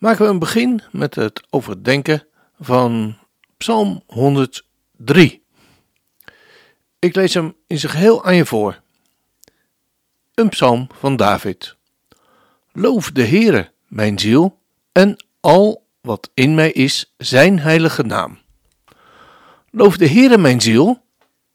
maken 0.00 0.24
we 0.24 0.30
een 0.30 0.38
begin 0.38 0.82
met 0.90 1.14
het 1.14 1.42
overdenken 1.50 2.26
van 2.60 3.16
Psalm 3.56 4.02
103. 4.06 5.42
Ik 6.98 7.14
lees 7.14 7.34
hem 7.34 7.54
in 7.66 7.78
zijn 7.78 7.92
geheel 7.92 8.24
aan 8.24 8.36
je 8.36 8.46
voor. 8.46 8.80
Een 10.34 10.48
psalm 10.48 10.88
van 10.98 11.16
David. 11.16 11.76
Loof 12.72 13.10
de 13.10 13.26
Heere, 13.26 13.72
mijn 13.86 14.18
ziel, 14.18 14.58
en 14.92 15.24
al 15.40 15.86
wat 16.00 16.30
in 16.34 16.54
mij 16.54 16.70
is, 16.70 17.14
zijn 17.16 17.58
heilige 17.58 18.02
naam. 18.02 18.38
Loof 19.70 19.96
de 19.96 20.08
Heere, 20.08 20.38
mijn 20.38 20.60
ziel, 20.60 21.02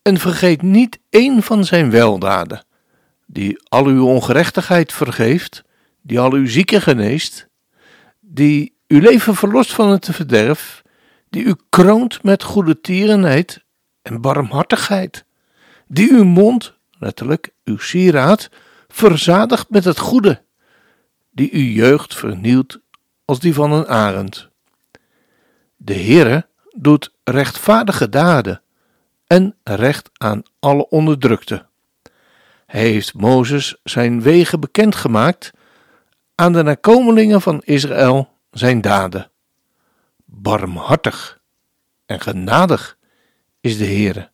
en 0.02 0.18
vergeet 0.18 0.62
niet 0.62 1.00
één 1.10 1.44
van 1.44 1.66
zijn 1.66 1.90
weldaden, 1.90 2.66
die 3.26 3.64
al 3.64 3.86
uw 3.86 4.06
ongerechtigheid 4.06 4.94
vergeeft, 4.94 5.64
die 6.02 6.20
al 6.20 6.32
uw 6.32 6.48
zieken 6.48 6.82
geneest, 6.82 7.45
die 8.36 8.78
uw 8.88 9.00
leven 9.00 9.36
verlost 9.36 9.74
van 9.74 9.90
het 9.90 10.10
verderf, 10.12 10.84
die 11.30 11.44
u 11.44 11.56
kroont 11.70 12.24
met 12.24 12.44
goede 12.44 12.82
tierenheid 12.82 13.64
en 14.02 14.22
barmhartigheid, 14.22 15.26
die 15.88 16.12
uw 16.12 16.24
mond, 16.24 16.74
letterlijk 17.00 17.50
uw 17.64 17.78
sieraad, 17.78 18.50
verzadigt 18.88 19.70
met 19.70 19.84
het 19.84 20.00
goede, 20.00 20.42
die 21.32 21.54
uw 21.54 21.72
jeugd 21.72 22.16
vernieuwt 22.16 22.80
als 23.26 23.40
die 23.40 23.54
van 23.54 23.72
een 23.72 23.88
arend. 23.88 24.50
De 25.76 25.94
Heere 25.94 26.48
doet 26.76 27.14
rechtvaardige 27.24 28.10
daden 28.10 28.62
en 29.28 29.56
recht 29.64 30.10
aan 30.14 30.44
alle 30.60 30.90
onderdrukte. 30.90 31.66
Hij 32.66 32.90
heeft 32.90 33.14
Mozes 33.14 33.80
zijn 33.84 34.22
wegen 34.22 34.60
bekendgemaakt 34.60 35.52
aan 36.36 36.54
de 36.54 36.64
nakomelingen 36.64 37.42
van 37.42 37.62
Israël 37.64 38.30
zijn 38.52 38.82
daden. 38.82 39.32
Barmhartig 40.26 41.40
en 42.06 42.22
genadig 42.22 42.98
is 43.62 43.78
de 43.78 43.86
Heere, 43.86 44.30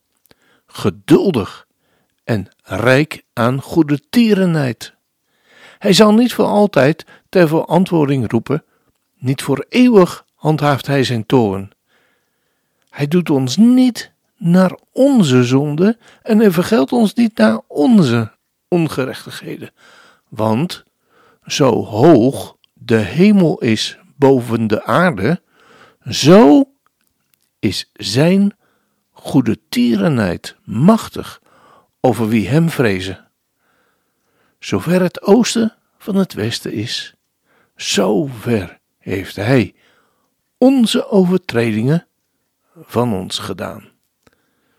geduldig 0.65 1.67
en 2.23 2.47
rijk 2.63 3.23
aan 3.33 3.61
goede 3.61 3.99
tierenheid. 4.09 4.93
Hij 5.77 5.93
zal 5.93 6.13
niet 6.13 6.33
voor 6.33 6.45
altijd 6.45 7.05
ter 7.29 7.47
verantwoording 7.47 8.31
roepen, 8.31 8.63
niet 9.17 9.41
voor 9.41 9.65
eeuwig 9.69 10.25
handhaaft 10.35 10.87
hij 10.87 11.03
zijn 11.03 11.25
toorn. 11.25 11.71
Hij 12.89 13.07
doet 13.07 13.29
ons 13.29 13.57
niet 13.57 14.11
naar 14.37 14.77
onze 14.91 15.43
zonde 15.43 15.97
en 16.21 16.39
hij 16.39 16.51
vergeldt 16.51 16.91
ons 16.91 17.13
niet 17.13 17.37
naar 17.37 17.59
onze 17.67 18.31
ongerechtigheden. 18.67 19.71
Want 20.29 20.83
zo 21.51 21.85
hoog 21.85 22.57
de 22.73 22.97
hemel 22.97 23.59
is 23.59 23.99
boven 24.15 24.67
de 24.67 24.83
aarde, 24.83 25.41
zo 26.09 26.63
is 27.59 27.89
zijn 27.93 28.57
goede 29.11 29.59
tierenheid 29.69 30.55
machtig 30.63 31.41
over 31.99 32.27
wie 32.27 32.47
hem 32.47 32.69
vrezen. 32.69 33.31
Zover 34.59 35.01
het 35.01 35.21
oosten 35.21 35.75
van 35.97 36.15
het 36.15 36.33
westen 36.33 36.71
is, 36.71 37.15
zo 37.75 38.25
ver 38.25 38.79
heeft 38.97 39.35
hij 39.35 39.75
onze 40.57 41.09
overtredingen 41.09 42.07
van 42.81 43.13
ons 43.13 43.39
gedaan. 43.39 43.89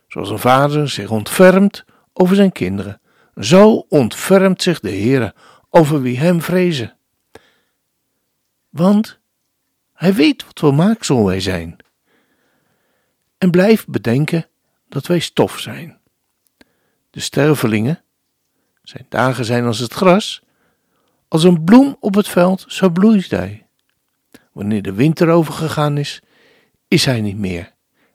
Zoals 0.08 0.30
een 0.30 0.38
vader 0.38 0.88
zich 0.88 1.10
ontfermt 1.10 1.84
over 2.12 2.36
zijn 2.36 2.52
kinderen, 2.52 3.00
zo 3.36 3.86
ontfermt 3.88 4.62
zich 4.62 4.80
de 4.80 4.90
Heer 4.90 5.34
over 5.74 6.02
wie 6.02 6.18
hem 6.18 6.40
vrezen. 6.42 6.96
Want 8.68 9.18
hij 9.92 10.14
weet 10.14 10.44
wat 10.44 10.58
voor 10.58 10.74
maaksel 10.74 11.24
wij 11.24 11.40
zijn. 11.40 11.76
En 13.38 13.50
blijf 13.50 13.86
bedenken 13.86 14.46
dat 14.88 15.06
wij 15.06 15.18
stof 15.18 15.58
zijn. 15.58 15.98
De 17.10 17.20
stervelingen, 17.20 18.02
zijn 18.82 19.06
dagen 19.08 19.44
zijn 19.44 19.64
als 19.64 19.78
het 19.78 19.92
gras, 19.92 20.42
als 21.28 21.44
een 21.44 21.64
bloem 21.64 21.96
op 22.00 22.14
het 22.14 22.28
veld, 22.28 22.64
zo 22.68 22.90
bloeit 22.90 23.30
hij. 23.30 23.66
Wanneer 24.52 24.82
de 24.82 24.92
winter 24.92 25.28
overgegaan 25.28 25.98
is, 25.98 26.22
is 26.88 27.04
hij 27.04 27.20
niet 27.20 27.38
meer, 27.38 27.72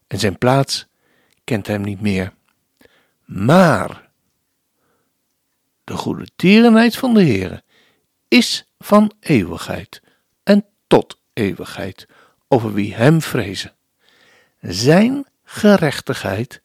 en 0.08 0.20
zijn 0.20 0.38
plaats 0.38 0.88
kent 1.44 1.68
hem 1.68 1.82
niet 1.82 2.02
meer. 2.02 2.34
Maar 3.26 4.07
de 5.88 5.98
goede 5.98 6.28
tierenheid 6.36 6.98
van 6.98 7.14
de 7.14 7.24
Heere 7.24 7.64
is 8.28 8.66
van 8.80 9.12
eeuwigheid 9.20 10.02
en 10.44 10.66
tot 10.88 11.22
eeuwigheid 11.34 12.08
over 12.48 12.74
wie 12.74 12.96
hem 12.96 13.22
vrezen. 13.22 13.76
Zijn 14.60 15.26
gerechtigheid 15.44 16.62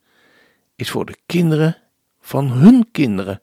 is 0.75 0.91
voor 0.91 1.07
de 1.07 1.17
kinderen 1.27 1.77
van 2.21 2.51
hun 2.51 2.91
kinderen, 2.91 3.43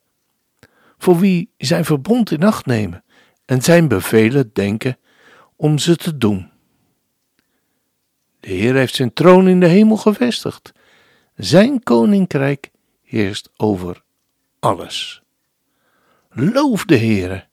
voor 0.97 1.19
wie 1.19 1.53
zijn 1.57 1.85
verbond 1.85 2.31
in 2.31 2.43
acht 2.43 2.65
nemen 2.65 3.03
en 3.45 3.61
zijn 3.61 3.87
bevelen 3.87 4.49
denken 4.53 4.97
om 5.55 5.77
ze 5.77 5.95
te 5.95 6.17
doen. 6.17 6.51
De 8.39 8.51
Heer 8.51 8.75
heeft 8.75 8.95
zijn 8.95 9.13
troon 9.13 9.47
in 9.47 9.59
de 9.59 9.67
hemel 9.67 9.97
gevestigd. 9.97 10.71
Zijn 11.35 11.83
koninkrijk 11.83 12.71
heerst 13.03 13.49
over 13.55 14.03
alles. 14.59 15.21
Loof 16.29 16.85
de 16.85 16.97
Heere, 16.97 17.47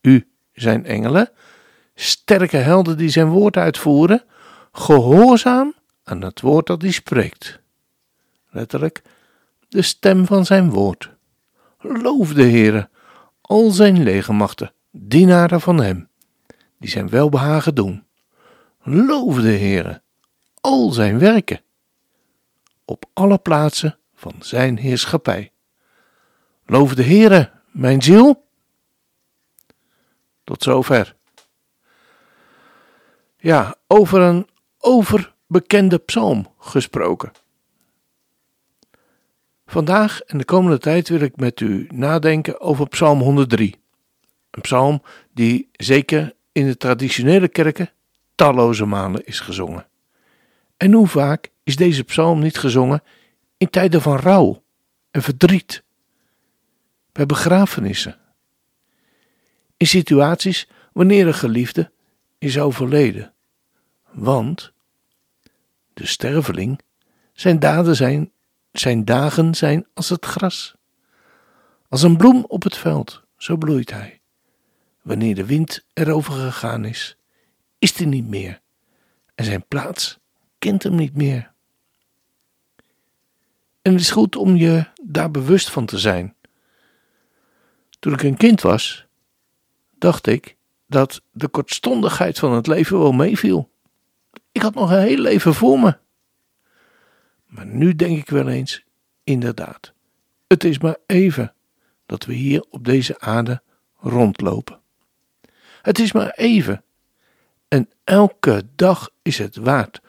u 0.00 0.28
zijn 0.52 0.86
engelen, 0.86 1.30
sterke 1.94 2.56
helden 2.56 2.96
die 2.96 3.08
zijn 3.08 3.28
woord 3.28 3.56
uitvoeren, 3.56 4.24
gehoorzaam 4.72 5.74
aan 6.04 6.22
het 6.22 6.40
woord 6.40 6.66
dat 6.66 6.82
hij 6.82 6.90
spreekt. 6.90 7.60
Letterlijk, 8.50 9.02
de 9.68 9.82
stem 9.82 10.26
van 10.26 10.46
zijn 10.46 10.70
woord. 10.70 11.10
Loof 11.78 12.32
de 12.32 12.42
Heere, 12.42 12.88
al 13.40 13.70
zijn 13.70 14.02
legermachten, 14.02 14.72
dienaren 14.90 15.60
van 15.60 15.80
hem, 15.80 16.08
die 16.78 16.90
zijn 16.90 17.08
welbehagen 17.08 17.74
doen. 17.74 18.04
Loof 18.82 19.36
de 19.36 19.56
Heere, 19.56 20.02
al 20.60 20.90
zijn 20.90 21.18
werken, 21.18 21.60
op 22.84 23.04
alle 23.12 23.38
plaatsen 23.38 23.98
van 24.14 24.34
zijn 24.38 24.78
heerschappij. 24.78 25.52
Loof 26.66 26.94
de 26.94 27.04
Heere, 27.04 27.50
mijn 27.78 28.02
ziel. 28.02 28.46
Tot 30.44 30.62
zover. 30.62 31.16
Ja, 33.36 33.76
over 33.86 34.20
een 34.20 34.48
overbekende 34.78 35.98
psalm 35.98 36.54
gesproken. 36.58 37.32
Vandaag 39.66 40.20
en 40.20 40.38
de 40.38 40.44
komende 40.44 40.78
tijd 40.78 41.08
wil 41.08 41.20
ik 41.20 41.36
met 41.36 41.60
u 41.60 41.86
nadenken 41.90 42.60
over 42.60 42.88
Psalm 42.88 43.20
103. 43.20 43.74
Een 44.50 44.60
psalm 44.60 45.02
die 45.32 45.68
zeker 45.72 46.34
in 46.52 46.66
de 46.66 46.76
traditionele 46.76 47.48
kerken 47.48 47.90
talloze 48.34 48.84
malen 48.84 49.26
is 49.26 49.40
gezongen. 49.40 49.86
En 50.76 50.92
hoe 50.92 51.06
vaak 51.06 51.50
is 51.62 51.76
deze 51.76 52.04
psalm 52.04 52.40
niet 52.40 52.58
gezongen 52.58 53.02
in 53.56 53.70
tijden 53.70 54.02
van 54.02 54.16
rouw 54.16 54.62
en 55.10 55.22
verdriet, 55.22 55.82
bij 57.18 57.26
begrafenissen, 57.26 58.18
in 59.76 59.86
situaties 59.86 60.68
wanneer 60.92 61.26
een 61.26 61.34
geliefde 61.34 61.92
is 62.38 62.58
overleden. 62.58 63.34
Want 64.10 64.72
de 65.94 66.06
sterveling, 66.06 66.80
zijn 67.32 67.58
daden 67.58 67.96
zijn, 67.96 68.32
zijn 68.72 69.04
dagen 69.04 69.54
zijn 69.54 69.86
als 69.94 70.08
het 70.08 70.24
gras. 70.24 70.74
Als 71.88 72.02
een 72.02 72.16
bloem 72.16 72.44
op 72.44 72.62
het 72.62 72.76
veld, 72.76 73.22
zo 73.36 73.56
bloeit 73.56 73.90
hij. 73.90 74.20
Wanneer 75.02 75.34
de 75.34 75.46
wind 75.46 75.84
erover 75.92 76.32
gegaan 76.32 76.84
is, 76.84 77.16
is 77.78 77.96
hij 77.96 78.06
niet 78.06 78.28
meer 78.28 78.60
en 79.34 79.44
zijn 79.44 79.64
plaats 79.68 80.18
kent 80.58 80.82
hem 80.82 80.94
niet 80.94 81.16
meer. 81.16 81.52
En 83.82 83.92
het 83.92 84.00
is 84.00 84.10
goed 84.10 84.36
om 84.36 84.56
je 84.56 84.86
daar 85.02 85.30
bewust 85.30 85.70
van 85.70 85.86
te 85.86 85.98
zijn. 85.98 86.36
Toen 87.98 88.12
ik 88.12 88.22
een 88.22 88.36
kind 88.36 88.60
was, 88.60 89.06
dacht 89.98 90.26
ik 90.26 90.56
dat 90.86 91.22
de 91.32 91.48
kortstondigheid 91.48 92.38
van 92.38 92.52
het 92.52 92.66
leven 92.66 92.98
wel 92.98 93.12
meeviel. 93.12 93.70
Ik 94.52 94.62
had 94.62 94.74
nog 94.74 94.90
een 94.90 95.02
heel 95.02 95.18
leven 95.18 95.54
voor 95.54 95.80
me. 95.80 95.96
Maar 97.46 97.66
nu 97.66 97.94
denk 97.96 98.18
ik 98.18 98.30
wel 98.30 98.48
eens, 98.48 98.84
inderdaad, 99.24 99.92
het 100.46 100.64
is 100.64 100.78
maar 100.78 100.96
even 101.06 101.54
dat 102.06 102.24
we 102.24 102.34
hier 102.34 102.64
op 102.70 102.84
deze 102.84 103.20
aarde 103.20 103.62
rondlopen. 103.96 104.80
Het 105.82 105.98
is 105.98 106.12
maar 106.12 106.30
even. 106.30 106.82
En 107.68 107.90
elke 108.04 108.62
dag 108.74 109.10
is 109.22 109.38
het 109.38 109.56
waard 109.56 110.00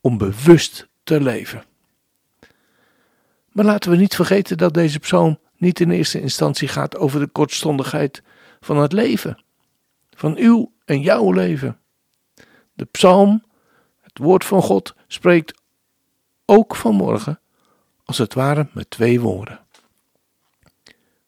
om 0.00 0.18
bewust 0.18 0.88
te 1.02 1.20
leven. 1.20 1.64
Maar 3.52 3.64
laten 3.64 3.90
we 3.90 3.96
niet 3.96 4.14
vergeten 4.14 4.58
dat 4.58 4.74
deze 4.74 4.98
psalm 4.98 5.38
niet 5.64 5.80
in 5.80 5.90
eerste 5.90 6.20
instantie 6.20 6.68
gaat 6.68 6.96
over 6.96 7.20
de 7.20 7.26
kortstondigheid 7.26 8.22
van 8.60 8.76
het 8.76 8.92
leven, 8.92 9.44
van 10.10 10.36
uw 10.36 10.72
en 10.84 11.00
jouw 11.00 11.32
leven. 11.32 11.78
De 12.72 12.84
psalm, 12.84 13.44
het 14.00 14.18
woord 14.18 14.44
van 14.44 14.62
God, 14.62 14.94
spreekt 15.06 15.60
ook 16.44 16.76
vanmorgen, 16.76 17.40
als 18.04 18.18
het 18.18 18.34
ware 18.34 18.68
met 18.72 18.90
twee 18.90 19.20
woorden. 19.20 19.60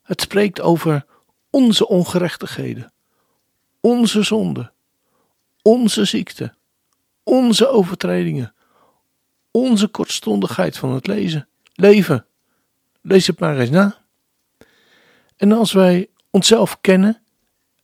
Het 0.02 0.20
spreekt 0.20 0.60
over 0.60 1.06
onze 1.50 1.88
ongerechtigheden, 1.88 2.92
onze 3.80 4.22
zonde, 4.22 4.72
onze 5.62 6.04
ziekte, 6.04 6.54
onze 7.22 7.68
overtredingen, 7.68 8.54
onze 9.50 9.88
kortstondigheid 9.88 10.78
van 10.78 10.92
het 10.92 11.06
lezen, 11.06 11.48
leven. 11.74 12.26
Lees 13.00 13.26
het 13.26 13.38
maar 13.38 13.58
eens 13.58 13.70
na. 13.70 14.05
En 15.36 15.52
als 15.52 15.72
wij 15.72 16.08
onszelf 16.30 16.80
kennen 16.80 17.22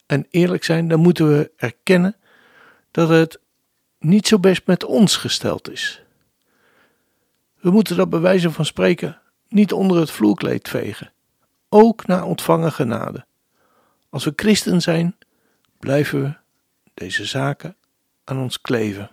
en 0.06 0.26
eerlijk 0.30 0.64
zijn, 0.64 0.88
dan 0.88 1.00
moeten 1.00 1.36
we 1.36 1.50
erkennen 1.56 2.16
dat 2.90 3.08
het 3.08 3.40
niet 3.98 4.26
zo 4.26 4.38
best 4.38 4.66
met 4.66 4.84
ons 4.84 5.16
gesteld 5.16 5.70
is. 5.70 6.02
We 7.60 7.70
moeten 7.70 7.96
dat 7.96 8.10
bij 8.10 8.20
wijze 8.20 8.50
van 8.50 8.64
spreken 8.64 9.20
niet 9.48 9.72
onder 9.72 10.00
het 10.00 10.10
vloerkleed 10.10 10.68
vegen, 10.68 11.12
ook 11.68 12.06
na 12.06 12.24
ontvangen 12.24 12.72
genade. 12.72 13.24
Als 14.08 14.24
we 14.24 14.32
christen 14.36 14.80
zijn, 14.80 15.16
blijven 15.78 16.22
we 16.22 16.34
deze 16.94 17.24
zaken 17.24 17.76
aan 18.24 18.38
ons 18.38 18.60
kleven. 18.60 19.10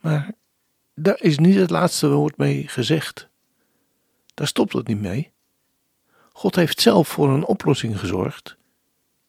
Maar 0.00 0.32
daar 0.94 1.20
is 1.20 1.38
niet 1.38 1.54
het 1.54 1.70
laatste 1.70 2.10
woord 2.10 2.36
mee 2.36 2.68
gezegd. 2.68 3.28
Daar 4.34 4.46
stopt 4.46 4.72
het 4.72 4.86
niet 4.86 5.00
mee. 5.00 5.32
God 6.32 6.54
heeft 6.54 6.80
zelf 6.80 7.08
voor 7.08 7.28
een 7.28 7.44
oplossing 7.44 7.98
gezorgd 7.98 8.58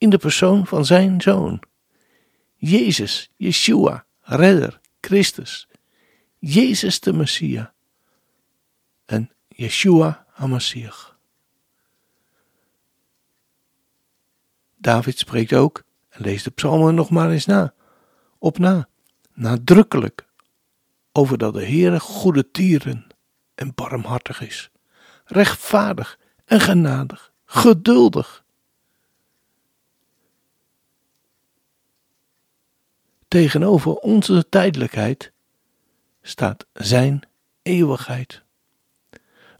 in 0.02 0.10
de 0.10 0.18
persoon 0.18 0.66
van 0.66 0.84
zijn 0.84 1.20
zoon. 1.20 1.62
Jezus, 2.56 3.30
Yeshua, 3.36 4.04
Redder, 4.20 4.80
Christus. 5.00 5.68
Jezus 6.38 7.00
de 7.00 7.12
Messia. 7.12 7.72
En 9.04 9.30
Yeshua 9.48 10.26
HaMashiach. 10.28 11.16
David 14.76 15.18
spreekt 15.18 15.52
ook, 15.52 15.82
en 16.08 16.22
lees 16.22 16.42
de 16.42 16.50
psalmen 16.50 16.94
nog 16.94 17.10
maar 17.10 17.30
eens 17.30 17.46
na, 17.46 17.74
op 18.38 18.58
na, 18.58 18.88
nadrukkelijk, 19.32 20.26
over 21.12 21.38
dat 21.38 21.54
de 21.54 21.64
Heere 21.66 22.00
goede 22.00 22.50
tieren 22.50 23.06
en 23.54 23.74
barmhartig 23.74 24.40
is, 24.40 24.70
rechtvaardig 25.24 26.18
en 26.52 26.60
genadig, 26.60 27.32
geduldig. 27.44 28.44
Tegenover 33.28 33.94
onze 33.94 34.48
tijdelijkheid 34.48 35.32
staat 36.22 36.66
Zijn 36.72 37.22
eeuwigheid. 37.62 38.42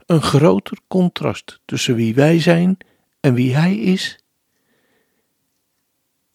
Een 0.05 0.21
groter 0.21 0.77
contrast 0.87 1.59
tussen 1.65 1.95
wie 1.95 2.15
wij 2.15 2.39
zijn 2.39 2.77
en 3.19 3.33
wie 3.33 3.55
Hij 3.55 3.75
is, 3.77 4.19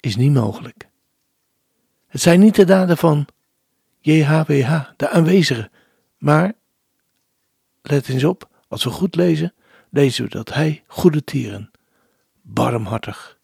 is 0.00 0.16
niet 0.16 0.32
mogelijk. 0.32 0.88
Het 2.06 2.20
zijn 2.20 2.40
niet 2.40 2.54
de 2.54 2.64
daden 2.64 2.96
van 2.96 3.26
JHWH, 4.00 4.90
de 4.96 5.08
aanwezige, 5.08 5.70
maar, 6.16 6.52
let 7.82 8.08
eens 8.08 8.24
op, 8.24 8.48
als 8.68 8.84
we 8.84 8.90
goed 8.90 9.14
lezen, 9.14 9.52
lezen 9.90 10.24
we 10.24 10.30
dat 10.30 10.54
Hij 10.54 10.84
goede 10.86 11.24
tieren, 11.24 11.70
barmhartig, 12.42 13.38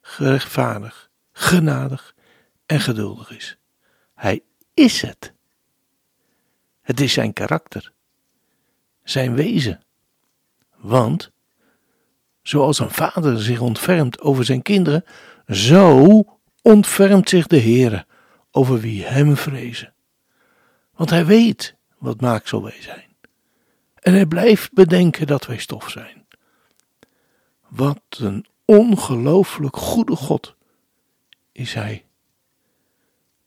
gerechtvaardig, 0.00 1.10
genadig 1.32 2.14
en 2.66 2.80
geduldig 2.80 3.30
is. 3.30 3.58
Hij 4.14 4.42
is 4.74 5.02
het. 5.02 5.32
Het 6.82 7.00
is 7.00 7.12
zijn 7.12 7.32
karakter, 7.32 7.92
zijn 9.02 9.34
wezen. 9.34 9.82
Want, 10.76 11.30
zoals 12.42 12.78
een 12.78 12.90
vader 12.90 13.42
zich 13.42 13.60
ontfermt 13.60 14.20
over 14.20 14.44
zijn 14.44 14.62
kinderen, 14.62 15.04
zo 15.46 16.24
ontfermt 16.62 17.28
zich 17.28 17.46
de 17.46 17.60
Heere 17.60 18.06
over 18.50 18.80
wie 18.80 19.04
hem 19.04 19.36
vrezen. 19.36 19.94
Want 20.94 21.10
hij 21.10 21.26
weet 21.26 21.76
wat 21.98 22.20
maaksel 22.20 22.62
wij 22.62 22.80
zijn. 22.80 23.15
En 24.06 24.12
hij 24.12 24.26
blijft 24.26 24.72
bedenken 24.72 25.26
dat 25.26 25.46
wij 25.46 25.58
stof 25.58 25.90
zijn. 25.90 26.26
Wat 27.68 28.02
een 28.08 28.46
ongelooflijk 28.64 29.76
goede 29.76 30.16
God 30.16 30.56
is 31.52 31.74
hij. 31.74 32.04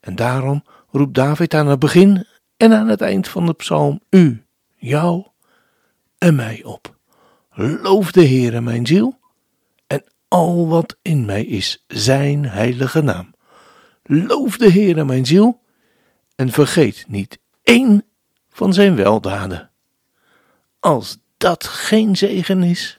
En 0.00 0.16
daarom 0.16 0.64
roept 0.90 1.14
David 1.14 1.54
aan 1.54 1.66
het 1.66 1.78
begin 1.78 2.26
en 2.56 2.72
aan 2.72 2.88
het 2.88 3.00
eind 3.00 3.28
van 3.28 3.46
de 3.46 3.52
psalm 3.52 4.00
u, 4.10 4.44
jou 4.76 5.26
en 6.18 6.34
mij 6.34 6.64
op. 6.64 6.96
Loof 7.54 8.12
de 8.12 8.26
Heere 8.26 8.60
mijn 8.60 8.86
ziel 8.86 9.18
en 9.86 10.04
al 10.28 10.68
wat 10.68 10.96
in 11.02 11.24
mij 11.24 11.44
is 11.44 11.84
zijn 11.86 12.44
heilige 12.44 13.02
naam. 13.02 13.34
Loof 14.02 14.56
de 14.56 14.72
Heere 14.72 15.04
mijn 15.04 15.26
ziel 15.26 15.60
en 16.36 16.50
vergeet 16.50 17.04
niet 17.08 17.38
één 17.62 18.04
van 18.48 18.72
zijn 18.72 18.94
weldaden. 18.96 19.69
Als 20.80 21.18
dat 21.36 21.66
geen 21.66 22.16
zegen 22.16 22.62
is. 22.62 22.98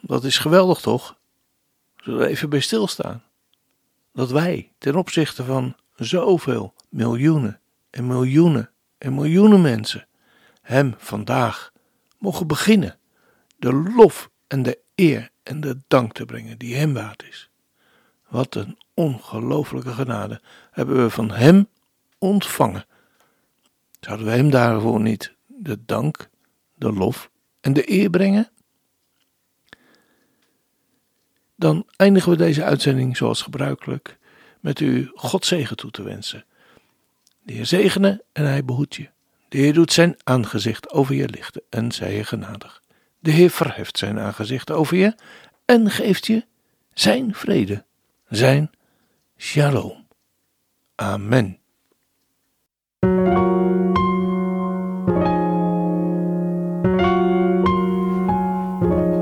Dat 0.00 0.24
is 0.24 0.38
geweldig 0.38 0.80
toch? 0.80 1.18
Zullen 1.96 2.18
we 2.18 2.26
even 2.26 2.50
bij 2.50 2.60
stilstaan? 2.60 3.22
Dat 4.12 4.30
wij 4.30 4.72
ten 4.78 4.96
opzichte 4.96 5.44
van 5.44 5.76
zoveel 5.96 6.74
miljoenen 6.88 7.60
en 7.90 8.06
miljoenen 8.06 8.70
en 8.98 9.14
miljoenen 9.14 9.60
mensen 9.60 10.06
Hem 10.60 10.94
vandaag 10.98 11.72
mogen 12.18 12.46
beginnen 12.46 12.98
de 13.56 13.72
lof 13.72 14.30
en 14.46 14.62
de 14.62 14.78
eer 14.94 15.30
en 15.42 15.60
de 15.60 15.78
dank 15.88 16.12
te 16.12 16.24
brengen 16.24 16.58
die 16.58 16.74
Hem 16.74 16.94
waard 16.94 17.22
is. 17.22 17.50
Wat 18.28 18.54
een 18.54 18.78
ongelooflijke 18.94 19.92
genade 19.92 20.40
hebben 20.70 21.02
we 21.02 21.10
van 21.10 21.30
Hem 21.30 21.68
ontvangen. 22.18 22.86
Zouden 24.00 24.26
we 24.26 24.32
Hem 24.32 24.50
daarvoor 24.50 25.00
niet 25.00 25.34
de 25.46 25.84
dank, 25.84 26.28
de 26.74 26.92
lof 26.92 27.30
en 27.60 27.72
de 27.72 27.90
eer 27.90 28.10
brengen? 28.10 28.50
Dan 31.62 31.86
eindigen 31.96 32.30
we 32.30 32.36
deze 32.36 32.64
uitzending 32.64 33.16
zoals 33.16 33.42
gebruikelijk 33.42 34.18
met 34.60 34.80
u 34.80 35.10
God 35.14 35.46
zegen 35.46 35.76
toe 35.76 35.90
te 35.90 36.02
wensen. 36.02 36.44
De 37.42 37.52
Heer 37.52 37.66
zegene 37.66 38.24
en 38.32 38.46
hij 38.46 38.64
behoedt 38.64 38.94
je. 38.94 39.08
De 39.48 39.58
Heer 39.58 39.72
doet 39.72 39.92
zijn 39.92 40.16
aangezicht 40.22 40.90
over 40.90 41.14
je 41.14 41.28
lichten 41.28 41.62
en 41.68 41.92
zij 41.92 42.16
je 42.16 42.24
genadig. 42.24 42.82
De 43.18 43.30
Heer 43.30 43.50
verheft 43.50 43.98
zijn 43.98 44.18
aangezicht 44.18 44.70
over 44.70 44.96
je 44.96 45.14
en 45.64 45.90
geeft 45.90 46.26
je 46.26 46.44
zijn 46.92 47.34
vrede, 47.34 47.84
zijn 48.28 48.70
shalom. 49.36 50.06
Amen. 50.94 51.61